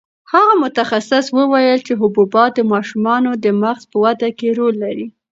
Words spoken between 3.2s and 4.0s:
د مغز په